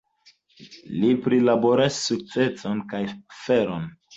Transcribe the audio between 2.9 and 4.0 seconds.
kaj feron.